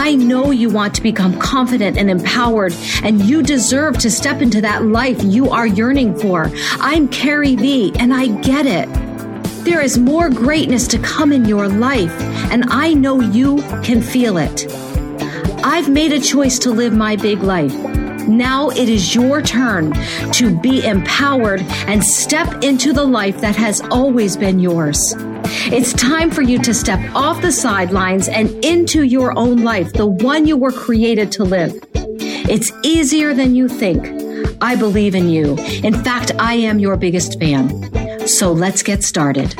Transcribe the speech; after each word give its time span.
I 0.00 0.14
know 0.14 0.50
you 0.50 0.70
want 0.70 0.94
to 0.94 1.02
become 1.02 1.38
confident 1.38 1.98
and 1.98 2.08
empowered, 2.08 2.72
and 3.04 3.20
you 3.20 3.42
deserve 3.42 3.98
to 3.98 4.10
step 4.10 4.40
into 4.40 4.62
that 4.62 4.86
life 4.86 5.22
you 5.22 5.50
are 5.50 5.66
yearning 5.66 6.18
for. 6.18 6.50
I'm 6.80 7.06
Carrie 7.06 7.54
V, 7.54 7.92
and 7.98 8.14
I 8.14 8.28
get 8.40 8.64
it. 8.64 8.88
There 9.62 9.82
is 9.82 9.98
more 9.98 10.30
greatness 10.30 10.88
to 10.88 10.98
come 11.00 11.32
in 11.32 11.44
your 11.44 11.68
life, 11.68 12.18
and 12.50 12.64
I 12.70 12.94
know 12.94 13.20
you 13.20 13.58
can 13.84 14.00
feel 14.00 14.38
it. 14.38 14.66
I've 15.62 15.90
made 15.90 16.12
a 16.14 16.20
choice 16.20 16.58
to 16.60 16.70
live 16.70 16.94
my 16.94 17.16
big 17.16 17.42
life. 17.42 17.74
Now 18.26 18.70
it 18.70 18.88
is 18.88 19.14
your 19.14 19.42
turn 19.42 19.92
to 20.32 20.58
be 20.60 20.82
empowered 20.82 21.60
and 21.86 22.02
step 22.02 22.64
into 22.64 22.94
the 22.94 23.04
life 23.04 23.42
that 23.42 23.56
has 23.56 23.82
always 23.90 24.34
been 24.34 24.60
yours. 24.60 25.14
It's 25.72 25.92
time 25.92 26.30
for 26.30 26.42
you 26.42 26.58
to 26.60 26.72
step 26.72 27.00
off 27.14 27.42
the 27.42 27.50
sidelines 27.50 28.28
and 28.28 28.64
into 28.64 29.02
your 29.02 29.36
own 29.36 29.64
life, 29.64 29.92
the 29.92 30.06
one 30.06 30.46
you 30.46 30.56
were 30.56 30.70
created 30.70 31.32
to 31.32 31.44
live. 31.44 31.72
It's 31.94 32.72
easier 32.82 33.34
than 33.34 33.54
you 33.54 33.68
think. 33.68 34.06
I 34.62 34.76
believe 34.76 35.14
in 35.14 35.28
you. 35.28 35.56
In 35.82 35.94
fact, 36.04 36.32
I 36.38 36.54
am 36.54 36.78
your 36.78 36.96
biggest 36.96 37.38
fan. 37.40 38.28
So 38.28 38.52
let's 38.52 38.82
get 38.82 39.02
started. 39.02 39.54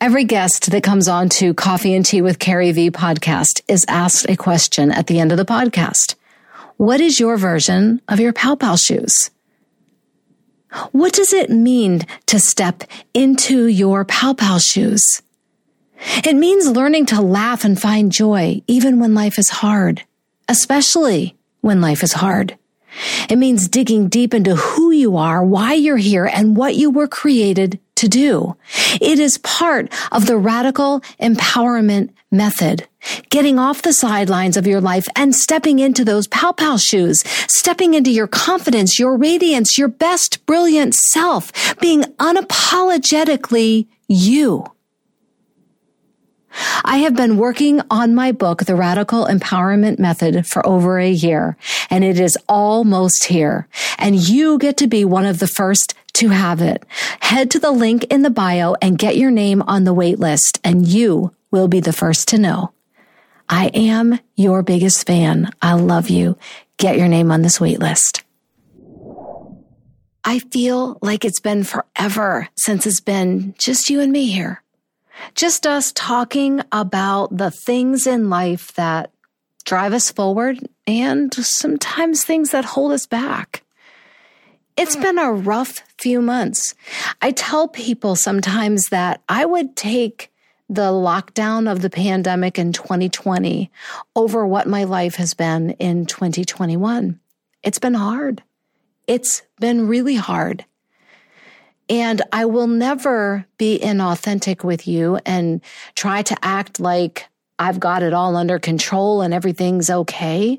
Every 0.00 0.24
guest 0.24 0.70
that 0.70 0.82
comes 0.82 1.08
on 1.08 1.28
to 1.30 1.52
Coffee 1.52 1.94
and 1.94 2.06
Tea 2.06 2.22
with 2.22 2.38
Carrie 2.38 2.72
V 2.72 2.90
podcast 2.90 3.60
is 3.68 3.84
asked 3.88 4.28
a 4.30 4.36
question 4.36 4.90
at 4.90 5.06
the 5.06 5.20
end 5.20 5.32
of 5.32 5.38
the 5.38 5.44
podcast. 5.44 6.14
What 6.78 7.02
is 7.02 7.20
your 7.20 7.36
version 7.36 8.00
of 8.08 8.20
your 8.20 8.32
pow 8.32 8.54
pow 8.54 8.76
shoes? 8.76 9.30
What 10.92 11.12
does 11.12 11.32
it 11.32 11.50
mean 11.50 12.02
to 12.26 12.38
step 12.38 12.84
into 13.12 13.66
your 13.66 14.04
pow 14.04 14.34
pow 14.34 14.58
shoes? 14.58 15.22
It 16.24 16.36
means 16.36 16.68
learning 16.68 17.06
to 17.06 17.20
laugh 17.20 17.64
and 17.64 17.80
find 17.80 18.12
joy 18.12 18.62
even 18.66 19.00
when 19.00 19.14
life 19.14 19.38
is 19.38 19.48
hard, 19.48 20.04
especially 20.48 21.36
when 21.60 21.80
life 21.80 22.02
is 22.02 22.12
hard. 22.12 22.56
It 23.28 23.36
means 23.36 23.68
digging 23.68 24.08
deep 24.08 24.34
into 24.34 24.56
who 24.56 24.90
you 24.90 25.16
are, 25.16 25.44
why 25.44 25.74
you're 25.74 25.96
here, 25.96 26.26
and 26.26 26.56
what 26.56 26.74
you 26.74 26.90
were 26.90 27.08
created 27.08 27.78
to 28.00 28.08
do. 28.08 28.56
It 29.00 29.18
is 29.18 29.38
part 29.38 29.92
of 30.10 30.26
the 30.26 30.36
radical 30.36 31.00
empowerment 31.20 32.10
method. 32.30 32.88
Getting 33.28 33.58
off 33.58 33.82
the 33.82 33.92
sidelines 33.92 34.56
of 34.56 34.66
your 34.66 34.80
life 34.80 35.06
and 35.16 35.34
stepping 35.34 35.78
into 35.78 36.04
those 36.04 36.26
pow 36.28 36.52
pow 36.52 36.76
shoes, 36.76 37.22
stepping 37.48 37.94
into 37.94 38.10
your 38.10 38.26
confidence, 38.26 38.98
your 38.98 39.16
radiance, 39.16 39.78
your 39.78 39.88
best 39.88 40.44
brilliant 40.46 40.94
self, 40.94 41.78
being 41.78 42.02
unapologetically 42.18 43.86
you. 44.08 44.64
I 46.84 46.98
have 46.98 47.14
been 47.14 47.36
working 47.36 47.80
on 47.90 48.14
my 48.14 48.32
book, 48.32 48.64
The 48.64 48.74
Radical 48.74 49.26
Empowerment 49.26 49.98
Method, 49.98 50.46
for 50.46 50.66
over 50.66 50.98
a 50.98 51.08
year, 51.10 51.56
and 51.90 52.02
it 52.02 52.18
is 52.18 52.36
almost 52.48 53.26
here. 53.26 53.68
And 53.98 54.16
you 54.16 54.58
get 54.58 54.76
to 54.78 54.86
be 54.86 55.04
one 55.04 55.26
of 55.26 55.38
the 55.38 55.46
first 55.46 55.94
to 56.14 56.30
have 56.30 56.60
it. 56.60 56.84
Head 57.30 57.52
to 57.52 57.60
the 57.60 57.70
link 57.70 58.02
in 58.10 58.22
the 58.22 58.28
bio 58.28 58.74
and 58.82 58.98
get 58.98 59.16
your 59.16 59.30
name 59.30 59.62
on 59.62 59.84
the 59.84 59.94
wait 59.94 60.18
list, 60.18 60.58
and 60.64 60.84
you 60.84 61.32
will 61.52 61.68
be 61.68 61.78
the 61.78 61.92
first 61.92 62.26
to 62.30 62.38
know. 62.38 62.72
I 63.48 63.66
am 63.66 64.18
your 64.34 64.64
biggest 64.64 65.06
fan. 65.06 65.48
I 65.62 65.74
love 65.74 66.10
you. 66.10 66.36
Get 66.76 66.98
your 66.98 67.06
name 67.06 67.30
on 67.30 67.42
this 67.42 67.60
wait 67.60 67.78
list. 67.78 68.24
I 70.24 70.40
feel 70.40 70.98
like 71.02 71.24
it's 71.24 71.38
been 71.38 71.62
forever 71.62 72.48
since 72.56 72.84
it's 72.84 73.00
been 73.00 73.54
just 73.56 73.90
you 73.90 74.00
and 74.00 74.10
me 74.10 74.26
here. 74.26 74.60
Just 75.36 75.68
us 75.68 75.92
talking 75.92 76.62
about 76.72 77.36
the 77.36 77.52
things 77.52 78.08
in 78.08 78.28
life 78.28 78.72
that 78.72 79.12
drive 79.64 79.92
us 79.92 80.10
forward 80.10 80.68
and 80.84 81.32
sometimes 81.32 82.24
things 82.24 82.50
that 82.50 82.64
hold 82.64 82.90
us 82.90 83.06
back. 83.06 83.62
It's 84.80 84.96
been 84.96 85.18
a 85.18 85.30
rough 85.30 85.82
few 85.98 86.22
months. 86.22 86.74
I 87.20 87.32
tell 87.32 87.68
people 87.68 88.16
sometimes 88.16 88.88
that 88.88 89.20
I 89.28 89.44
would 89.44 89.76
take 89.76 90.32
the 90.70 90.90
lockdown 90.90 91.70
of 91.70 91.82
the 91.82 91.90
pandemic 91.90 92.58
in 92.58 92.72
2020 92.72 93.70
over 94.16 94.46
what 94.46 94.66
my 94.66 94.84
life 94.84 95.16
has 95.16 95.34
been 95.34 95.72
in 95.72 96.06
2021. 96.06 97.20
It's 97.62 97.78
been 97.78 97.92
hard. 97.92 98.42
It's 99.06 99.42
been 99.58 99.86
really 99.86 100.14
hard. 100.14 100.64
And 101.90 102.22
I 102.32 102.46
will 102.46 102.66
never 102.66 103.44
be 103.58 103.78
inauthentic 103.78 104.64
with 104.64 104.88
you 104.88 105.18
and 105.26 105.60
try 105.94 106.22
to 106.22 106.36
act 106.40 106.80
like 106.80 107.26
I've 107.58 107.80
got 107.80 108.02
it 108.02 108.14
all 108.14 108.34
under 108.34 108.58
control 108.58 109.20
and 109.20 109.34
everything's 109.34 109.90
okay. 109.90 110.58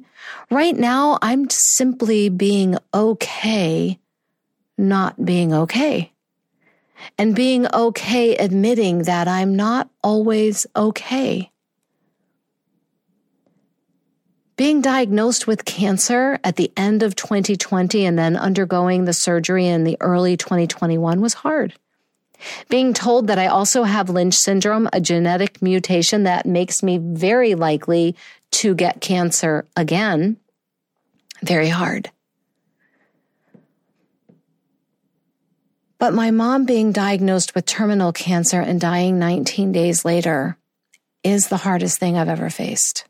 Right 0.51 0.75
now, 0.75 1.17
I'm 1.23 1.49
simply 1.49 2.29
being 2.29 2.77
okay, 2.93 3.97
not 4.81 5.23
being 5.23 5.53
okay. 5.53 6.11
And 7.17 7.35
being 7.35 7.67
okay 7.73 8.35
admitting 8.35 9.03
that 9.03 9.27
I'm 9.27 9.55
not 9.55 9.89
always 10.03 10.67
okay. 10.75 11.51
Being 14.55 14.81
diagnosed 14.81 15.47
with 15.47 15.65
cancer 15.65 16.39
at 16.43 16.55
the 16.55 16.71
end 16.77 17.01
of 17.01 17.15
2020 17.15 18.05
and 18.05 18.19
then 18.19 18.35
undergoing 18.35 19.05
the 19.05 19.13
surgery 19.13 19.65
in 19.67 19.83
the 19.83 19.97
early 19.99 20.37
2021 20.37 21.21
was 21.21 21.33
hard. 21.33 21.73
Being 22.69 22.93
told 22.93 23.27
that 23.27 23.39
I 23.39 23.47
also 23.47 23.83
have 23.83 24.09
Lynch 24.09 24.35
syndrome, 24.35 24.89
a 24.93 25.01
genetic 25.01 25.61
mutation 25.61 26.23
that 26.23 26.45
makes 26.45 26.83
me 26.83 26.97
very 26.97 27.55
likely 27.55 28.15
to 28.51 28.75
get 28.75 29.01
cancer 29.01 29.65
again, 29.75 30.37
very 31.41 31.69
hard. 31.69 32.11
But 36.01 36.16
my 36.16 36.31
mom 36.31 36.66
being 36.66 36.91
diagnosed 36.91 37.53
with 37.53 37.67
terminal 37.67 38.12
cancer 38.12 38.59
and 38.59 38.81
dying 38.81 39.19
19 39.19 39.72
days 39.72 40.03
later 40.03 40.57
is 41.23 41.47
the 41.47 41.57
hardest 41.57 42.00
thing 42.00 42.17
I've 42.17 42.28
ever 42.28 42.50
faced 42.50 43.06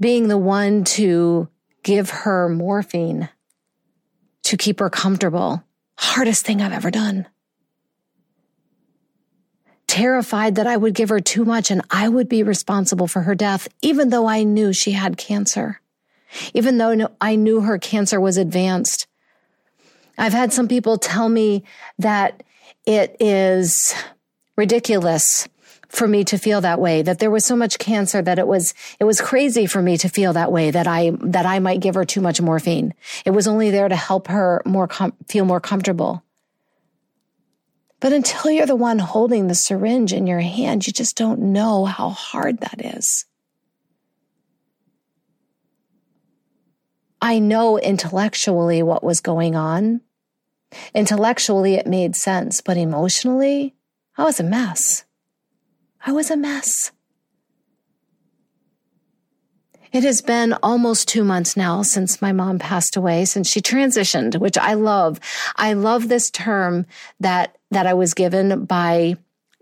being 0.00 0.28
the 0.28 0.38
one 0.38 0.84
to 0.84 1.48
give 1.82 2.10
her 2.10 2.48
morphine 2.48 3.28
to 4.42 4.56
keep 4.56 4.80
her 4.80 4.90
comfortable. 4.90 5.62
Hardest 5.96 6.44
thing 6.44 6.60
I've 6.60 6.72
ever 6.72 6.90
done. 6.90 7.26
Terrified 9.86 10.56
that 10.56 10.66
I 10.66 10.76
would 10.76 10.94
give 10.94 11.10
her 11.10 11.20
too 11.20 11.44
much 11.44 11.70
and 11.70 11.82
I 11.90 12.08
would 12.08 12.28
be 12.28 12.42
responsible 12.42 13.06
for 13.06 13.22
her 13.22 13.34
death, 13.34 13.68
even 13.80 14.08
though 14.08 14.26
I 14.26 14.42
knew 14.42 14.72
she 14.72 14.92
had 14.92 15.16
cancer, 15.16 15.80
even 16.52 16.78
though 16.78 17.08
I 17.20 17.36
knew 17.36 17.60
her 17.60 17.78
cancer 17.78 18.20
was 18.20 18.36
advanced. 18.36 19.06
I've 20.16 20.32
had 20.32 20.52
some 20.52 20.68
people 20.68 20.98
tell 20.98 21.28
me 21.28 21.64
that 21.98 22.42
it 22.86 23.16
is 23.20 23.94
ridiculous 24.56 25.48
for 25.88 26.08
me 26.08 26.24
to 26.24 26.38
feel 26.38 26.60
that 26.60 26.80
way 26.80 27.02
that 27.02 27.18
there 27.18 27.30
was 27.30 27.44
so 27.44 27.54
much 27.54 27.78
cancer 27.78 28.20
that 28.20 28.38
it 28.38 28.46
was 28.46 28.74
it 28.98 29.04
was 29.04 29.20
crazy 29.20 29.66
for 29.66 29.80
me 29.80 29.96
to 29.96 30.08
feel 30.08 30.32
that 30.32 30.50
way 30.50 30.70
that 30.70 30.86
i 30.86 31.12
that 31.20 31.46
i 31.46 31.58
might 31.60 31.80
give 31.80 31.94
her 31.94 32.04
too 32.04 32.20
much 32.20 32.40
morphine. 32.40 32.94
It 33.24 33.30
was 33.30 33.46
only 33.46 33.70
there 33.70 33.88
to 33.88 33.96
help 33.96 34.28
her 34.28 34.62
more 34.64 34.88
com- 34.88 35.14
feel 35.28 35.44
more 35.44 35.60
comfortable. 35.60 36.24
But 38.00 38.12
until 38.12 38.50
you're 38.50 38.66
the 38.66 38.76
one 38.76 38.98
holding 38.98 39.46
the 39.46 39.54
syringe 39.54 40.12
in 40.12 40.26
your 40.26 40.40
hand 40.40 40.86
you 40.86 40.92
just 40.92 41.16
don't 41.16 41.40
know 41.40 41.84
how 41.84 42.10
hard 42.10 42.58
that 42.58 42.84
is 42.96 43.24
i 47.24 47.38
know 47.38 47.78
intellectually 47.78 48.82
what 48.82 49.02
was 49.02 49.20
going 49.20 49.54
on 49.56 50.00
intellectually 50.94 51.74
it 51.74 51.86
made 51.86 52.14
sense 52.14 52.60
but 52.60 52.76
emotionally 52.76 53.74
i 54.16 54.22
was 54.22 54.38
a 54.38 54.44
mess 54.44 55.04
I 56.06 56.12
was 56.12 56.30
a 56.30 56.36
mess. 56.36 56.92
It 59.90 60.02
has 60.02 60.20
been 60.20 60.52
almost 60.62 61.08
two 61.08 61.24
months 61.24 61.56
now 61.56 61.82
since 61.82 62.20
my 62.20 62.32
mom 62.32 62.58
passed 62.58 62.96
away, 62.96 63.24
since 63.24 63.48
she 63.48 63.60
transitioned, 63.62 64.38
which 64.38 64.58
I 64.58 64.74
love. 64.74 65.18
I 65.56 65.72
love 65.72 66.08
this 66.08 66.30
term 66.30 66.84
that, 67.20 67.56
that 67.70 67.86
I 67.86 67.94
was 67.94 68.12
given 68.12 68.64
by 68.66 69.16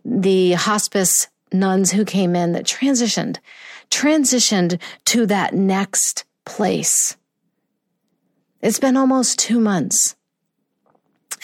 the 0.05 0.53
hospice 0.53 1.29
nuns 1.53 1.93
who 1.93 2.05
came 2.05 2.35
in 2.35 2.53
that 2.53 2.64
transitioned, 2.64 3.37
transitioned 3.91 4.81
to 5.05 5.26
that 5.26 5.55
next 5.55 6.25
place 6.44 7.17
It's 8.62 8.79
been 8.79 8.97
almost 8.97 9.38
two 9.38 9.61
months 9.61 10.14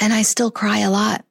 and 0.01 0.13
I 0.13 0.23
still 0.23 0.51
cry 0.51 0.79
a 0.79 0.91
lot. 0.91 1.25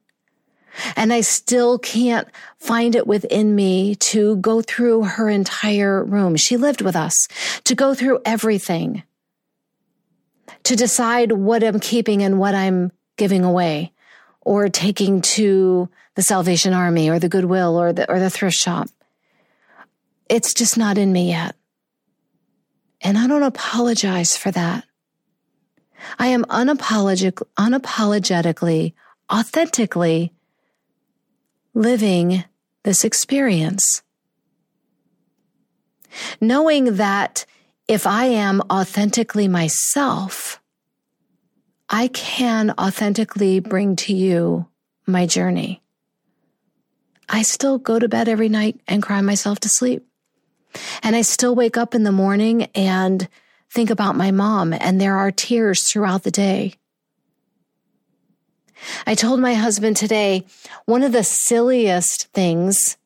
And 0.94 1.12
I 1.12 1.22
still 1.22 1.78
can't 1.78 2.28
find 2.58 2.94
it 2.94 3.06
within 3.06 3.56
me 3.56 3.96
to 3.96 4.36
go 4.36 4.62
through 4.62 5.04
her 5.04 5.28
entire 5.28 6.04
room. 6.04 6.36
She 6.36 6.56
lived 6.56 6.82
with 6.82 6.94
us 6.94 7.26
to 7.64 7.74
go 7.74 7.94
through 7.94 8.20
everything, 8.24 9.02
to 10.62 10.76
decide 10.76 11.32
what 11.32 11.64
I'm 11.64 11.80
keeping 11.80 12.22
and 12.22 12.38
what 12.38 12.54
I'm 12.54 12.92
giving 13.16 13.44
away 13.44 13.92
or 14.42 14.68
taking 14.68 15.20
to 15.20 15.88
the 16.14 16.22
Salvation 16.22 16.72
Army 16.72 17.10
or 17.10 17.18
the 17.18 17.28
Goodwill 17.28 17.76
or 17.76 17.92
the, 17.92 18.08
or 18.08 18.20
the 18.20 18.30
thrift 18.30 18.56
shop. 18.56 18.88
It's 20.28 20.54
just 20.54 20.76
not 20.76 20.96
in 20.96 21.12
me 21.12 21.30
yet. 21.30 21.56
And 23.00 23.18
I 23.18 23.26
don't 23.26 23.42
apologize 23.42 24.36
for 24.36 24.52
that. 24.52 24.84
I 26.18 26.28
am 26.28 26.44
unapologetic, 26.44 27.42
unapologetically, 27.58 28.94
authentically 29.32 30.32
living 31.74 32.44
this 32.84 33.04
experience. 33.04 34.02
Knowing 36.40 36.96
that 36.96 37.44
if 37.86 38.06
I 38.06 38.26
am 38.26 38.62
authentically 38.70 39.48
myself, 39.48 40.60
I 41.88 42.08
can 42.08 42.74
authentically 42.78 43.60
bring 43.60 43.96
to 43.96 44.14
you 44.14 44.66
my 45.06 45.26
journey. 45.26 45.82
I 47.28 47.42
still 47.42 47.78
go 47.78 47.98
to 47.98 48.08
bed 48.08 48.28
every 48.28 48.48
night 48.48 48.80
and 48.86 49.02
cry 49.02 49.20
myself 49.20 49.60
to 49.60 49.68
sleep. 49.68 50.06
And 51.02 51.16
I 51.16 51.22
still 51.22 51.54
wake 51.54 51.76
up 51.76 51.94
in 51.94 52.04
the 52.04 52.12
morning 52.12 52.64
and 52.74 53.28
think 53.70 53.90
about 53.90 54.16
my 54.16 54.30
mom, 54.30 54.72
and 54.72 55.00
there 55.00 55.16
are 55.16 55.30
tears 55.30 55.84
throughout 55.84 56.22
the 56.22 56.30
day. 56.30 56.74
I 59.06 59.14
told 59.14 59.40
my 59.40 59.54
husband 59.54 59.96
today 59.96 60.44
one 60.86 61.02
of 61.02 61.12
the 61.12 61.24
silliest 61.24 62.28
things 62.32 62.96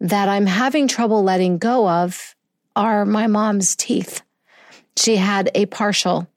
that 0.00 0.28
I'm 0.28 0.46
having 0.46 0.88
trouble 0.88 1.22
letting 1.22 1.58
go 1.58 1.88
of 1.88 2.34
are 2.74 3.04
my 3.04 3.26
mom's 3.26 3.74
teeth. 3.74 4.22
She 4.96 5.16
had 5.16 5.50
a 5.54 5.66
partial, 5.66 6.28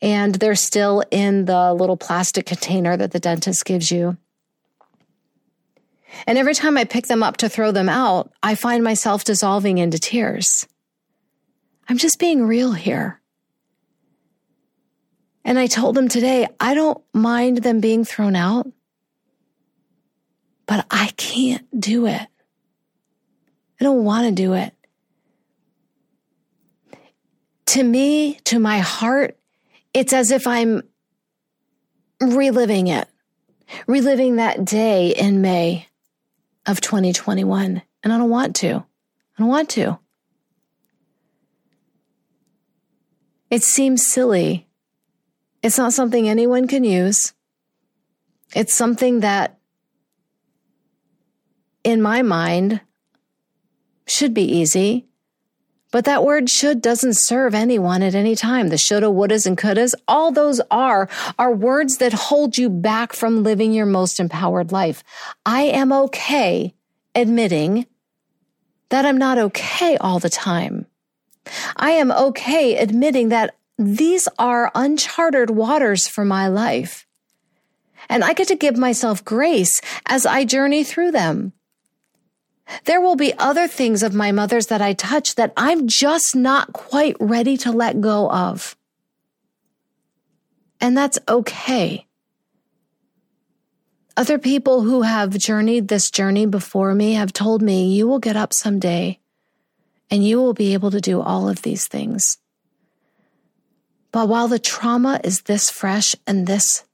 and 0.00 0.34
they're 0.34 0.54
still 0.54 1.02
in 1.10 1.44
the 1.46 1.72
little 1.72 1.96
plastic 1.96 2.46
container 2.46 2.96
that 2.96 3.12
the 3.12 3.20
dentist 3.20 3.64
gives 3.64 3.90
you. 3.90 4.16
And 6.26 6.36
every 6.36 6.54
time 6.54 6.76
I 6.76 6.84
pick 6.84 7.06
them 7.06 7.22
up 7.22 7.38
to 7.38 7.48
throw 7.48 7.72
them 7.72 7.88
out, 7.88 8.32
I 8.42 8.54
find 8.54 8.84
myself 8.84 9.24
dissolving 9.24 9.78
into 9.78 9.98
tears. 9.98 10.66
I'm 11.88 11.98
just 11.98 12.18
being 12.18 12.46
real 12.46 12.72
here. 12.72 13.20
And 15.44 15.58
I 15.58 15.66
told 15.66 15.96
them 15.96 16.08
today, 16.08 16.46
I 16.60 16.74
don't 16.74 17.02
mind 17.12 17.58
them 17.58 17.80
being 17.80 18.04
thrown 18.04 18.36
out, 18.36 18.70
but 20.66 20.86
I 20.90 21.08
can't 21.16 21.66
do 21.78 22.06
it. 22.06 22.26
I 23.80 23.84
don't 23.84 24.04
want 24.04 24.26
to 24.26 24.32
do 24.32 24.52
it. 24.54 24.72
To 27.66 27.82
me, 27.82 28.34
to 28.44 28.58
my 28.58 28.78
heart, 28.78 29.36
it's 29.92 30.12
as 30.12 30.30
if 30.30 30.46
I'm 30.46 30.82
reliving 32.20 32.86
it, 32.86 33.08
reliving 33.86 34.36
that 34.36 34.64
day 34.64 35.08
in 35.08 35.42
May 35.42 35.88
of 36.66 36.80
2021. 36.80 37.82
And 38.04 38.12
I 38.12 38.18
don't 38.18 38.30
want 38.30 38.56
to. 38.56 38.76
I 38.76 39.38
don't 39.38 39.48
want 39.48 39.70
to. 39.70 39.98
It 43.52 43.62
seems 43.62 44.06
silly. 44.06 44.66
It's 45.62 45.76
not 45.76 45.92
something 45.92 46.26
anyone 46.26 46.66
can 46.66 46.84
use. 46.84 47.34
It's 48.54 48.74
something 48.74 49.20
that, 49.20 49.58
in 51.84 52.00
my 52.00 52.22
mind, 52.22 52.80
should 54.06 54.32
be 54.32 54.44
easy. 54.44 55.06
But 55.90 56.06
that 56.06 56.24
word 56.24 56.48
should 56.48 56.80
doesn't 56.80 57.18
serve 57.18 57.54
anyone 57.54 58.02
at 58.02 58.14
any 58.14 58.34
time. 58.34 58.70
The 58.70 58.78
shoulda, 58.78 59.08
wouldas, 59.08 59.46
and 59.46 59.58
couldas, 59.58 59.92
all 60.08 60.32
those 60.32 60.58
are, 60.70 61.06
are 61.38 61.52
words 61.52 61.98
that 61.98 62.14
hold 62.14 62.56
you 62.56 62.70
back 62.70 63.12
from 63.12 63.42
living 63.42 63.74
your 63.74 63.84
most 63.84 64.18
empowered 64.18 64.72
life. 64.72 65.04
I 65.44 65.64
am 65.64 65.92
okay 65.92 66.72
admitting 67.14 67.84
that 68.88 69.04
I'm 69.04 69.18
not 69.18 69.36
okay 69.36 69.98
all 69.98 70.20
the 70.20 70.30
time. 70.30 70.86
I 71.76 71.92
am 71.92 72.10
okay 72.10 72.76
admitting 72.76 73.28
that 73.30 73.56
these 73.78 74.28
are 74.38 74.70
uncharted 74.74 75.50
waters 75.50 76.06
for 76.06 76.24
my 76.24 76.48
life. 76.48 77.06
And 78.08 78.22
I 78.22 78.32
get 78.32 78.48
to 78.48 78.56
give 78.56 78.76
myself 78.76 79.24
grace 79.24 79.80
as 80.06 80.26
I 80.26 80.44
journey 80.44 80.84
through 80.84 81.12
them. 81.12 81.52
There 82.84 83.00
will 83.00 83.16
be 83.16 83.34
other 83.38 83.68
things 83.68 84.02
of 84.02 84.14
my 84.14 84.32
mother's 84.32 84.66
that 84.66 84.80
I 84.80 84.92
touch 84.92 85.34
that 85.34 85.52
I'm 85.56 85.88
just 85.88 86.34
not 86.36 86.72
quite 86.72 87.16
ready 87.20 87.56
to 87.58 87.72
let 87.72 88.00
go 88.00 88.30
of. 88.30 88.76
And 90.80 90.96
that's 90.96 91.18
okay. 91.28 92.06
Other 94.16 94.38
people 94.38 94.82
who 94.82 95.02
have 95.02 95.38
journeyed 95.38 95.88
this 95.88 96.10
journey 96.10 96.46
before 96.46 96.94
me 96.94 97.14
have 97.14 97.32
told 97.32 97.62
me 97.62 97.92
you 97.92 98.06
will 98.06 98.18
get 98.18 98.36
up 98.36 98.52
someday 98.52 99.18
and 100.12 100.22
you 100.22 100.36
will 100.36 100.52
be 100.52 100.74
able 100.74 100.90
to 100.90 101.00
do 101.00 101.22
all 101.22 101.48
of 101.48 101.62
these 101.62 101.88
things. 101.88 102.36
But 104.12 104.28
while 104.28 104.46
the 104.46 104.58
trauma 104.58 105.18
is 105.24 105.42
this 105.42 105.70
fresh 105.70 106.14
and 106.26 106.46
this, 106.46 106.84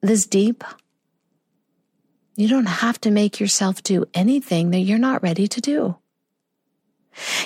this 0.00 0.26
deep, 0.26 0.64
you 2.34 2.48
don't 2.48 2.66
have 2.66 2.98
to 3.02 3.10
make 3.10 3.38
yourself 3.38 3.82
do 3.82 4.06
anything 4.14 4.70
that 4.70 4.78
you're 4.78 4.98
not 4.98 5.22
ready 5.22 5.46
to 5.48 5.60
do. 5.60 5.96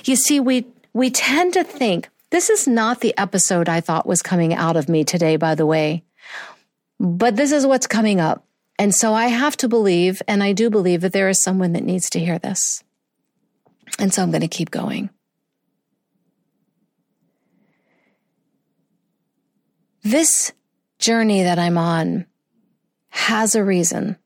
You 0.05 0.15
see, 0.15 0.39
we, 0.39 0.67
we 0.93 1.11
tend 1.11 1.55
to 1.55 1.65
think 1.65 2.09
this 2.31 2.49
is 2.49 2.69
not 2.69 3.01
the 3.01 3.17
episode 3.19 3.69
I 3.69 3.81
thought 3.81 4.07
was 4.07 4.23
coming 4.23 4.55
out 4.55 4.77
of 4.77 4.89
me 4.89 5.03
today, 5.03 5.35
by 5.37 5.57
the 5.57 5.67
way, 5.67 6.05
but 7.01 7.35
this 7.35 7.51
is 7.51 7.67
what's 7.67 7.89
coming 7.89 8.21
up. 8.21 8.45
And 8.79 8.95
so 8.95 9.13
I 9.13 9.27
have 9.27 9.57
to 9.57 9.69
believe, 9.69 10.23
and 10.29 10.41
I 10.41 10.53
do 10.53 10.71
believe 10.71 11.01
that 11.01 11.13
there 11.13 11.29
is 11.29 11.43
someone 11.43 11.73
that 11.73 11.83
needs 11.83 12.09
to 12.11 12.21
hear 12.21 12.39
this. 12.39 12.85
And 13.99 14.13
so 14.13 14.23
I'm 14.23 14.31
going 14.31 14.41
to 14.41 14.49
keep 14.49 14.71
going. 14.71 15.11
This 20.03 20.53
journey 20.99 21.43
that 21.43 21.59
I'm 21.59 21.77
on 21.77 22.27
has 23.11 23.55
a 23.55 23.65
reason. 23.65 24.17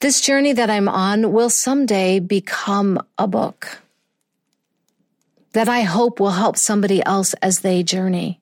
This 0.00 0.20
journey 0.20 0.52
that 0.52 0.70
I'm 0.70 0.88
on 0.88 1.32
will 1.32 1.50
someday 1.50 2.18
become 2.18 3.00
a 3.18 3.26
book 3.26 3.80
that 5.52 5.68
I 5.68 5.82
hope 5.82 6.18
will 6.18 6.32
help 6.32 6.56
somebody 6.58 7.04
else 7.04 7.32
as 7.34 7.58
they 7.58 7.82
journey. 7.82 8.40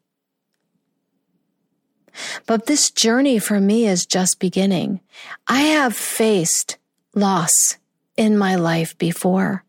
But 2.47 2.67
this 2.67 2.91
journey 2.91 3.39
for 3.39 3.61
me 3.61 3.87
is 3.87 4.07
just 4.07 4.41
beginning. 4.41 5.01
I 5.47 5.61
have 5.61 5.95
faced 5.95 6.79
loss 7.15 7.77
in 8.17 8.37
my 8.37 8.55
life 8.55 8.97
before 8.99 9.65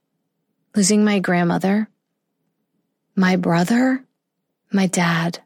losing 0.75 1.03
my 1.03 1.19
grandmother, 1.19 1.88
my 3.15 3.35
brother, 3.35 4.03
my 4.71 4.88
dad, 4.88 5.39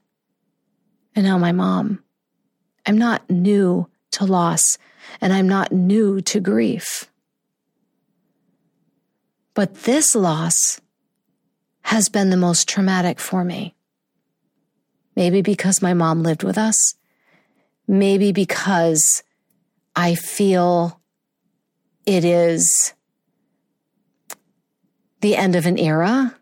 and 1.16 1.26
now 1.26 1.38
my 1.38 1.52
mom. 1.52 2.04
I'm 2.86 2.98
not 2.98 3.30
new 3.30 3.90
to 4.12 4.26
loss 4.26 4.78
and 5.20 5.34
I'm 5.34 5.48
not 5.48 5.72
new 5.72 6.22
to 6.22 6.40
grief. 6.40 7.12
But 9.54 9.84
this 9.84 10.16
loss 10.16 10.80
has 11.82 12.10
been 12.10 12.30
the 12.30 12.38
most 12.38 12.70
traumatic 12.70 13.20
for 13.20 13.44
me. 13.44 13.76
Maybe 15.16 15.42
because 15.42 15.82
my 15.82 15.94
mom 15.94 16.22
lived 16.22 16.44
with 16.44 16.58
us. 16.58 16.96
Maybe 17.88 18.32
because 18.32 19.24
I 19.96 20.14
feel 20.14 20.97
it 22.08 22.24
is 22.24 22.94
the 25.20 25.36
end 25.36 25.56
of 25.58 25.66
an 25.66 25.78
era. 25.78 26.34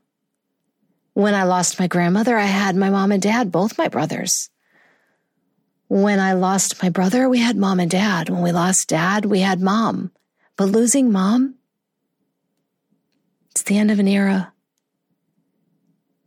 When 1.14 1.34
I 1.34 1.44
lost 1.44 1.80
my 1.80 1.88
grandmother, 1.88 2.38
I 2.38 2.46
had 2.46 2.76
my 2.76 2.92
mom 2.92 3.12
and 3.12 3.22
dad, 3.22 3.52
both 3.52 3.78
my 3.78 3.88
brothers. 3.88 4.50
When 5.88 6.20
I 6.20 6.34
lost 6.34 6.84
my 6.84 6.90
brother, 6.90 7.28
we 7.28 7.40
had 7.40 7.58
mom 7.58 7.80
and 7.80 7.90
dad. 7.90 8.30
When 8.30 8.44
we 8.44 8.52
lost 8.52 8.90
dad, 8.90 9.26
we 9.26 9.40
had 9.40 9.60
mom. 9.60 10.12
But 10.56 10.66
losing 10.66 11.12
mom, 11.12 11.56
it's 13.50 13.64
the 13.64 13.78
end 13.78 13.90
of 13.90 14.00
an 14.00 14.08
era. 14.08 14.54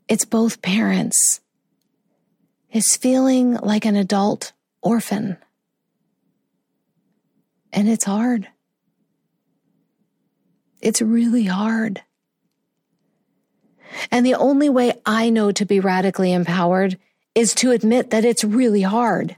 It's 0.09 0.25
both 0.25 0.63
parents. 0.63 1.41
It's 2.71 2.97
feeling 2.97 3.55
like 3.55 3.85
an 3.85 3.95
adult 3.95 4.53
orphan. 4.83 5.37
And 7.73 7.89
it's 7.89 8.05
hard. 8.05 8.49
It's 10.81 11.03
really 11.03 11.45
hard. 11.45 12.03
And 14.11 14.25
the 14.25 14.35
only 14.35 14.69
way 14.69 14.93
I 15.07 15.31
know 15.31 15.51
to 15.53 15.65
be 15.65 15.81
radically 15.81 16.33
empowered 16.33 16.99
is 17.35 17.55
to 17.55 17.71
admit 17.71 18.11
that 18.11 18.25
it's 18.25 18.45
really 18.45 18.83
hard. 18.83 19.37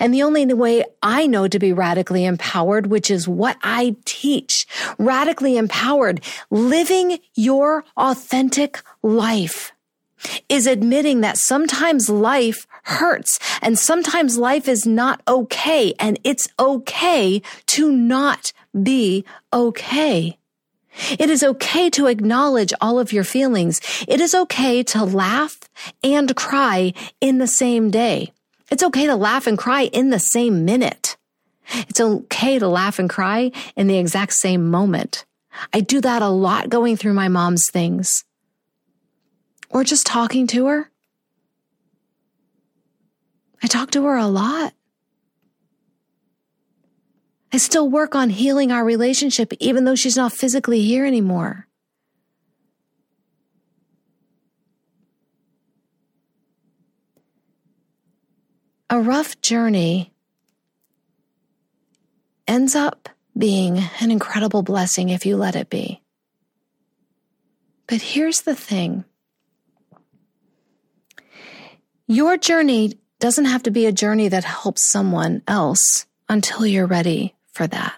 And 0.00 0.12
the 0.12 0.22
only 0.22 0.46
way 0.46 0.84
I 1.02 1.26
know 1.26 1.48
to 1.48 1.58
be 1.58 1.72
radically 1.72 2.24
empowered, 2.24 2.86
which 2.86 3.10
is 3.10 3.28
what 3.28 3.58
I 3.62 3.96
teach, 4.04 4.66
radically 4.98 5.56
empowered, 5.56 6.22
living 6.50 7.18
your 7.34 7.84
authentic 7.96 8.82
life 9.02 9.72
is 10.48 10.66
admitting 10.66 11.20
that 11.20 11.36
sometimes 11.36 12.08
life 12.08 12.66
hurts 12.84 13.38
and 13.60 13.78
sometimes 13.78 14.38
life 14.38 14.66
is 14.66 14.86
not 14.86 15.20
okay 15.28 15.92
and 15.98 16.18
it's 16.24 16.48
okay 16.58 17.42
to 17.66 17.92
not 17.92 18.52
be 18.82 19.24
okay. 19.52 20.38
It 21.18 21.30
is 21.30 21.42
okay 21.42 21.90
to 21.90 22.06
acknowledge 22.06 22.72
all 22.80 22.98
of 22.98 23.12
your 23.12 23.24
feelings. 23.24 23.80
It 24.08 24.20
is 24.20 24.34
okay 24.34 24.82
to 24.84 25.04
laugh 25.04 25.58
and 26.02 26.34
cry 26.34 26.94
in 27.20 27.38
the 27.38 27.46
same 27.46 27.90
day. 27.90 28.32
It's 28.70 28.82
okay 28.82 29.06
to 29.06 29.14
laugh 29.14 29.46
and 29.46 29.58
cry 29.58 29.82
in 29.82 30.10
the 30.10 30.18
same 30.18 30.64
minute. 30.64 31.16
It's 31.88 32.00
okay 32.00 32.58
to 32.58 32.68
laugh 32.68 32.98
and 32.98 33.10
cry 33.10 33.52
in 33.76 33.86
the 33.86 33.98
exact 33.98 34.32
same 34.32 34.70
moment. 34.70 35.24
I 35.72 35.80
do 35.80 36.00
that 36.00 36.22
a 36.22 36.28
lot 36.28 36.68
going 36.68 36.96
through 36.96 37.14
my 37.14 37.28
mom's 37.28 37.68
things 37.70 38.24
or 39.70 39.84
just 39.84 40.06
talking 40.06 40.46
to 40.48 40.66
her. 40.66 40.90
I 43.62 43.66
talk 43.66 43.90
to 43.92 44.04
her 44.04 44.16
a 44.16 44.26
lot. 44.26 44.74
I 47.56 47.58
still 47.58 47.88
work 47.88 48.14
on 48.14 48.28
healing 48.28 48.70
our 48.70 48.84
relationship, 48.84 49.50
even 49.60 49.86
though 49.86 49.94
she's 49.94 50.14
not 50.14 50.30
physically 50.30 50.82
here 50.82 51.06
anymore. 51.06 51.66
A 58.90 59.00
rough 59.00 59.40
journey 59.40 60.12
ends 62.46 62.74
up 62.74 63.08
being 63.38 63.78
an 64.00 64.10
incredible 64.10 64.62
blessing 64.62 65.08
if 65.08 65.24
you 65.24 65.38
let 65.38 65.56
it 65.56 65.70
be. 65.70 66.02
But 67.86 68.02
here's 68.02 68.42
the 68.42 68.54
thing 68.54 69.06
your 72.06 72.36
journey 72.36 72.98
doesn't 73.18 73.46
have 73.46 73.62
to 73.62 73.70
be 73.70 73.86
a 73.86 73.92
journey 73.92 74.28
that 74.28 74.44
helps 74.44 74.92
someone 74.92 75.40
else 75.48 76.04
until 76.28 76.66
you're 76.66 76.86
ready 76.86 77.35
for 77.56 77.66
that. 77.66 77.94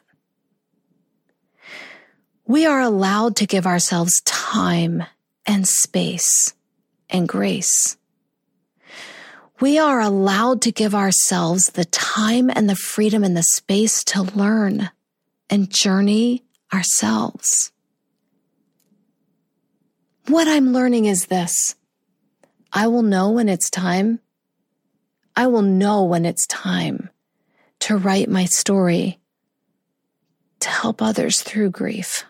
We 2.46 2.64
are 2.64 2.80
allowed 2.80 3.36
to 3.36 3.46
give 3.46 3.66
ourselves 3.66 4.22
time 4.24 5.04
and 5.44 5.66
space 5.66 6.54
and 7.10 7.28
grace. 7.28 7.96
We 9.60 9.78
are 9.78 10.00
allowed 10.00 10.62
to 10.62 10.72
give 10.72 10.94
ourselves 10.94 11.66
the 11.66 11.84
time 11.84 12.48
and 12.48 12.70
the 12.70 12.76
freedom 12.76 13.24
and 13.24 13.36
the 13.36 13.42
space 13.42 14.04
to 14.04 14.22
learn 14.22 14.90
and 15.50 15.68
journey 15.68 16.44
ourselves. 16.72 17.72
What 20.28 20.46
I'm 20.46 20.72
learning 20.72 21.06
is 21.06 21.26
this 21.26 21.74
I 22.72 22.86
will 22.86 23.02
know 23.02 23.30
when 23.30 23.48
it's 23.48 23.70
time. 23.70 24.20
I 25.34 25.48
will 25.48 25.62
know 25.62 26.04
when 26.04 26.24
it's 26.24 26.46
time 26.46 27.10
to 27.80 27.96
write 27.96 28.28
my 28.28 28.44
story 28.44 29.18
to 30.60 30.68
help 30.68 31.00
others 31.00 31.42
through 31.42 31.70
grief. 31.70 32.24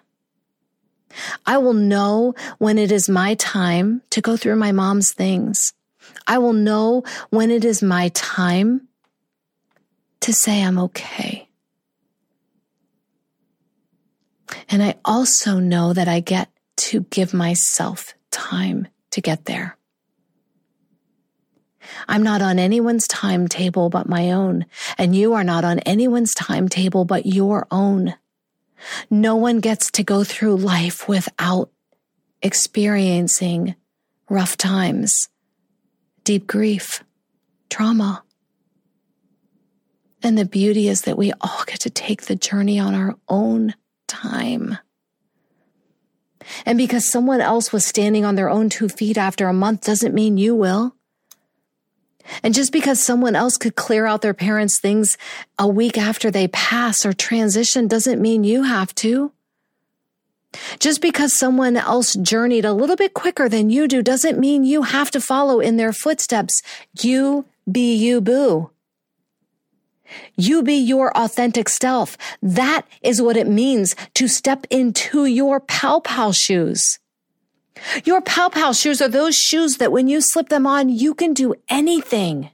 I 1.46 1.58
will 1.58 1.74
know 1.74 2.34
when 2.58 2.78
it 2.78 2.92
is 2.92 3.08
my 3.08 3.34
time 3.34 4.02
to 4.10 4.20
go 4.20 4.36
through 4.36 4.56
my 4.56 4.72
mom's 4.72 5.12
things. 5.12 5.72
I 6.26 6.38
will 6.38 6.52
know 6.52 7.04
when 7.30 7.50
it 7.50 7.64
is 7.64 7.82
my 7.82 8.08
time 8.10 8.88
to 10.20 10.32
say 10.32 10.62
I'm 10.62 10.78
okay. 10.78 11.48
And 14.68 14.82
I 14.82 14.96
also 15.04 15.58
know 15.58 15.92
that 15.92 16.08
I 16.08 16.20
get 16.20 16.50
to 16.76 17.00
give 17.10 17.34
myself 17.34 18.14
time 18.30 18.88
to 19.10 19.20
get 19.20 19.46
there. 19.46 19.77
I'm 22.06 22.22
not 22.22 22.42
on 22.42 22.58
anyone's 22.58 23.06
timetable 23.06 23.90
but 23.90 24.08
my 24.08 24.30
own, 24.30 24.66
and 24.96 25.14
you 25.14 25.34
are 25.34 25.44
not 25.44 25.64
on 25.64 25.78
anyone's 25.80 26.34
timetable 26.34 27.04
but 27.04 27.26
your 27.26 27.66
own. 27.70 28.14
No 29.10 29.36
one 29.36 29.60
gets 29.60 29.90
to 29.92 30.04
go 30.04 30.24
through 30.24 30.56
life 30.56 31.08
without 31.08 31.70
experiencing 32.42 33.74
rough 34.28 34.56
times, 34.56 35.28
deep 36.24 36.46
grief, 36.46 37.02
trauma. 37.70 38.22
And 40.22 40.36
the 40.36 40.44
beauty 40.44 40.88
is 40.88 41.02
that 41.02 41.18
we 41.18 41.32
all 41.40 41.64
get 41.66 41.80
to 41.80 41.90
take 41.90 42.22
the 42.22 42.36
journey 42.36 42.78
on 42.78 42.94
our 42.94 43.16
own 43.28 43.74
time. 44.06 44.78
And 46.64 46.78
because 46.78 47.10
someone 47.10 47.40
else 47.40 47.72
was 47.72 47.84
standing 47.84 48.24
on 48.24 48.34
their 48.34 48.48
own 48.48 48.68
two 48.68 48.88
feet 48.88 49.18
after 49.18 49.48
a 49.48 49.52
month 49.52 49.84
doesn't 49.84 50.14
mean 50.14 50.38
you 50.38 50.54
will. 50.54 50.94
And 52.42 52.54
just 52.54 52.72
because 52.72 53.02
someone 53.02 53.34
else 53.34 53.56
could 53.56 53.76
clear 53.76 54.06
out 54.06 54.22
their 54.22 54.34
parents' 54.34 54.80
things 54.80 55.16
a 55.58 55.66
week 55.66 55.98
after 55.98 56.30
they 56.30 56.48
pass 56.48 57.04
or 57.04 57.12
transition 57.12 57.88
doesn't 57.88 58.20
mean 58.20 58.44
you 58.44 58.64
have 58.64 58.94
to. 58.96 59.32
Just 60.78 61.00
because 61.02 61.38
someone 61.38 61.76
else 61.76 62.14
journeyed 62.14 62.64
a 62.64 62.72
little 62.72 62.96
bit 62.96 63.14
quicker 63.14 63.48
than 63.48 63.70
you 63.70 63.86
do 63.86 64.02
doesn't 64.02 64.38
mean 64.38 64.64
you 64.64 64.82
have 64.82 65.10
to 65.10 65.20
follow 65.20 65.60
in 65.60 65.76
their 65.76 65.92
footsteps. 65.92 66.62
You 67.00 67.44
be 67.70 67.94
you, 67.94 68.20
boo. 68.20 68.70
You 70.36 70.62
be 70.62 70.74
your 70.74 71.16
authentic 71.16 71.68
self. 71.68 72.16
That 72.40 72.86
is 73.02 73.20
what 73.20 73.36
it 73.36 73.46
means 73.46 73.94
to 74.14 74.26
step 74.26 74.66
into 74.70 75.26
your 75.26 75.60
pow 75.60 76.00
pow 76.00 76.32
shoes. 76.32 76.98
Your 78.04 78.20
pow 78.20 78.48
pow 78.48 78.72
shoes 78.72 79.00
are 79.00 79.08
those 79.08 79.34
shoes 79.34 79.76
that 79.76 79.92
when 79.92 80.08
you 80.08 80.20
slip 80.20 80.48
them 80.48 80.66
on, 80.66 80.88
you 80.88 81.14
can 81.14 81.34
do 81.34 81.54
anything. 81.68 82.50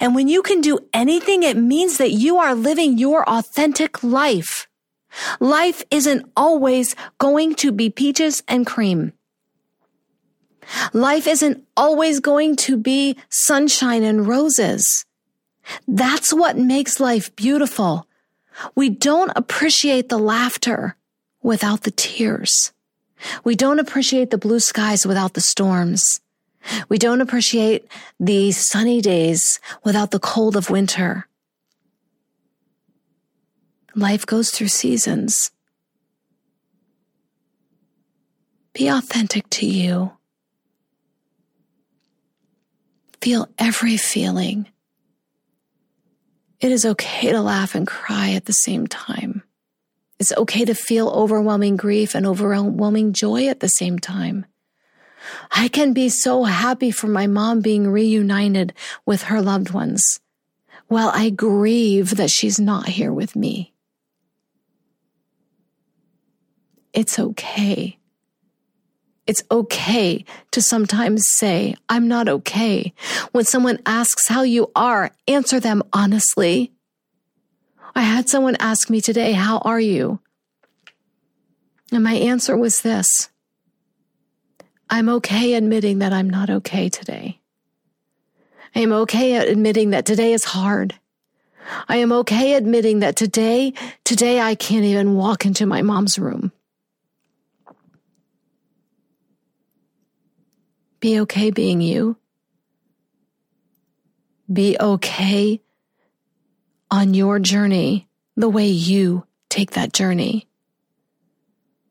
And 0.00 0.14
when 0.14 0.28
you 0.28 0.42
can 0.42 0.60
do 0.60 0.78
anything, 0.92 1.42
it 1.42 1.56
means 1.56 1.98
that 1.98 2.12
you 2.12 2.36
are 2.38 2.54
living 2.54 2.98
your 2.98 3.28
authentic 3.28 4.02
life. 4.02 4.68
Life 5.40 5.82
isn't 5.90 6.30
always 6.36 6.94
going 7.18 7.54
to 7.56 7.72
be 7.72 7.90
peaches 7.90 8.42
and 8.46 8.66
cream. 8.66 9.12
Life 10.92 11.26
isn't 11.26 11.64
always 11.76 12.20
going 12.20 12.54
to 12.56 12.76
be 12.76 13.16
sunshine 13.28 14.04
and 14.04 14.28
roses. 14.28 15.04
That's 15.88 16.32
what 16.32 16.56
makes 16.56 17.00
life 17.00 17.34
beautiful. 17.34 18.06
We 18.74 18.88
don't 18.88 19.32
appreciate 19.34 20.08
the 20.08 20.18
laughter 20.18 20.96
without 21.42 21.82
the 21.82 21.90
tears. 21.90 22.72
We 23.44 23.54
don't 23.54 23.78
appreciate 23.78 24.30
the 24.30 24.38
blue 24.38 24.60
skies 24.60 25.06
without 25.06 25.34
the 25.34 25.40
storms. 25.40 26.20
We 26.88 26.98
don't 26.98 27.20
appreciate 27.20 27.86
the 28.18 28.52
sunny 28.52 29.00
days 29.00 29.60
without 29.84 30.10
the 30.10 30.18
cold 30.18 30.56
of 30.56 30.70
winter. 30.70 31.26
Life 33.94 34.26
goes 34.26 34.50
through 34.50 34.68
seasons. 34.68 35.50
Be 38.72 38.88
authentic 38.88 39.48
to 39.50 39.66
you. 39.66 40.12
Feel 43.20 43.48
every 43.58 43.96
feeling. 43.96 44.68
It 46.60 46.72
is 46.72 46.84
okay 46.84 47.32
to 47.32 47.40
laugh 47.40 47.74
and 47.74 47.86
cry 47.86 48.32
at 48.32 48.44
the 48.44 48.52
same 48.52 48.86
time. 48.86 49.42
It's 50.20 50.32
okay 50.36 50.66
to 50.66 50.74
feel 50.74 51.08
overwhelming 51.08 51.78
grief 51.78 52.14
and 52.14 52.26
overwhelming 52.26 53.14
joy 53.14 53.48
at 53.48 53.60
the 53.60 53.68
same 53.68 53.98
time. 53.98 54.44
I 55.50 55.68
can 55.68 55.94
be 55.94 56.10
so 56.10 56.44
happy 56.44 56.90
for 56.90 57.06
my 57.06 57.26
mom 57.26 57.62
being 57.62 57.90
reunited 57.90 58.74
with 59.06 59.24
her 59.24 59.40
loved 59.40 59.70
ones 59.70 60.20
while 60.88 61.10
I 61.14 61.30
grieve 61.30 62.16
that 62.16 62.30
she's 62.30 62.60
not 62.60 62.86
here 62.86 63.12
with 63.12 63.34
me. 63.34 63.72
It's 66.92 67.18
okay. 67.18 67.98
It's 69.26 69.42
okay 69.50 70.24
to 70.50 70.60
sometimes 70.60 71.22
say, 71.28 71.76
I'm 71.88 72.08
not 72.08 72.28
okay. 72.28 72.92
When 73.32 73.44
someone 73.44 73.78
asks 73.86 74.28
how 74.28 74.42
you 74.42 74.70
are, 74.74 75.12
answer 75.26 75.60
them 75.60 75.82
honestly. 75.94 76.72
I 77.94 78.02
had 78.02 78.28
someone 78.28 78.56
ask 78.60 78.90
me 78.90 79.00
today, 79.00 79.32
How 79.32 79.58
are 79.58 79.80
you? 79.80 80.20
And 81.92 82.04
my 82.04 82.14
answer 82.14 82.56
was 82.56 82.80
this 82.80 83.30
I'm 84.88 85.08
okay 85.08 85.54
admitting 85.54 85.98
that 85.98 86.12
I'm 86.12 86.30
not 86.30 86.50
okay 86.50 86.88
today. 86.88 87.40
I 88.74 88.80
am 88.80 88.92
okay 88.92 89.36
admitting 89.36 89.90
that 89.90 90.06
today 90.06 90.32
is 90.32 90.44
hard. 90.44 90.94
I 91.88 91.96
am 91.96 92.12
okay 92.12 92.54
admitting 92.54 93.00
that 93.00 93.16
today, 93.16 93.72
today 94.04 94.40
I 94.40 94.54
can't 94.54 94.84
even 94.84 95.14
walk 95.14 95.44
into 95.44 95.66
my 95.66 95.82
mom's 95.82 96.18
room. 96.18 96.52
Be 101.00 101.20
okay 101.20 101.50
being 101.50 101.80
you. 101.80 102.16
be 104.52 104.76
okay 104.80 105.60
on 106.90 107.14
your 107.14 107.38
journey 107.38 108.08
the 108.36 108.48
way 108.48 108.66
you 108.66 109.24
take 109.48 109.72
that 109.72 109.92
journey. 109.92 110.48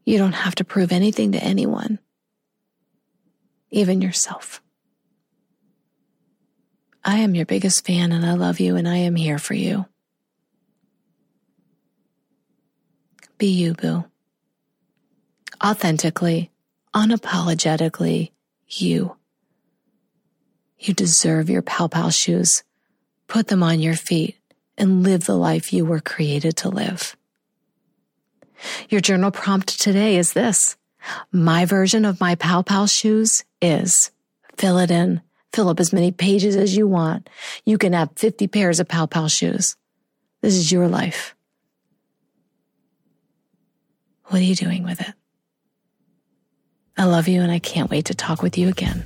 You 0.05 0.17
don't 0.17 0.33
have 0.33 0.55
to 0.55 0.63
prove 0.63 0.91
anything 0.91 1.33
to 1.33 1.43
anyone, 1.43 1.99
even 3.69 4.01
yourself. 4.01 4.61
I 7.03 7.19
am 7.19 7.35
your 7.35 7.45
biggest 7.45 7.85
fan 7.85 8.11
and 8.11 8.25
I 8.25 8.33
love 8.33 8.59
you 8.59 8.75
and 8.75 8.87
I 8.87 8.97
am 8.97 9.15
here 9.15 9.39
for 9.39 9.53
you. 9.53 9.85
Be 13.37 13.47
you, 13.47 13.73
boo. 13.73 14.03
Authentically, 15.63 16.51
unapologetically, 16.93 18.31
you. 18.67 19.15
You 20.77 20.93
deserve 20.93 21.49
your 21.49 21.61
Pow 21.61 21.87
Pow 21.87 22.09
shoes. 22.09 22.63
Put 23.27 23.47
them 23.47 23.63
on 23.63 23.79
your 23.79 23.95
feet 23.95 24.38
and 24.79 25.03
live 25.03 25.25
the 25.25 25.35
life 25.35 25.73
you 25.73 25.85
were 25.85 25.99
created 25.99 26.57
to 26.57 26.69
live. 26.69 27.15
Your 28.89 29.01
journal 29.01 29.31
prompt 29.31 29.79
today 29.79 30.17
is 30.17 30.33
this. 30.33 30.77
My 31.31 31.65
version 31.65 32.05
of 32.05 32.19
my 32.19 32.35
Pow 32.35 32.61
Pow 32.61 32.85
shoes 32.85 33.43
is 33.61 34.11
fill 34.57 34.77
it 34.79 34.91
in, 34.91 35.21
fill 35.53 35.69
up 35.69 35.79
as 35.79 35.93
many 35.93 36.11
pages 36.11 36.55
as 36.55 36.75
you 36.75 36.87
want. 36.87 37.29
You 37.65 37.77
can 37.77 37.93
have 37.93 38.09
50 38.15 38.47
pairs 38.47 38.79
of 38.79 38.87
Pow 38.87 39.05
Pow 39.05 39.27
shoes. 39.27 39.75
This 40.41 40.55
is 40.55 40.71
your 40.71 40.87
life. 40.87 41.35
What 44.25 44.41
are 44.41 44.45
you 44.45 44.55
doing 44.55 44.83
with 44.83 45.01
it? 45.01 45.13
I 46.97 47.05
love 47.05 47.27
you 47.27 47.41
and 47.41 47.51
I 47.51 47.59
can't 47.59 47.89
wait 47.89 48.05
to 48.05 48.13
talk 48.13 48.41
with 48.41 48.57
you 48.57 48.67
again. 48.67 49.05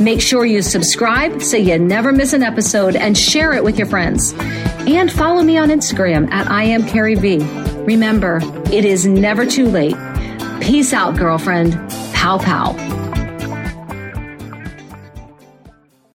Make 0.00 0.20
sure 0.20 0.46
you 0.46 0.62
subscribe 0.62 1.42
so 1.42 1.56
you 1.56 1.78
never 1.78 2.12
miss 2.12 2.32
an 2.32 2.42
episode 2.42 2.96
and 2.96 3.16
share 3.16 3.52
it 3.52 3.64
with 3.64 3.78
your 3.78 3.86
friends. 3.86 4.34
And 4.86 5.10
follow 5.10 5.42
me 5.42 5.58
on 5.58 5.68
Instagram 5.68 6.30
at 6.30 6.50
I 6.50 6.64
am 6.64 6.86
Carrie 6.86 7.14
V. 7.14 7.38
Remember, 7.84 8.40
it 8.72 8.84
is 8.84 9.06
never 9.06 9.46
too 9.46 9.66
late. 9.66 9.96
Peace 10.60 10.92
out, 10.92 11.16
girlfriend. 11.16 11.74
Pow 12.12 12.38
pow. 12.38 13.05